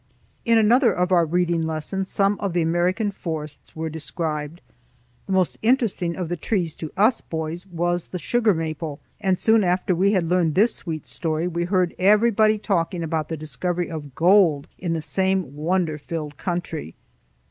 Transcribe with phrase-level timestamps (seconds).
[0.45, 4.59] In another of our reading lessons some of the American forests were described.
[5.27, 9.63] The most interesting of the trees to us boys was the sugar maple, and soon
[9.63, 14.15] after we had learned this sweet story we heard everybody talking about the discovery of
[14.15, 16.95] gold in the same wonder filled country.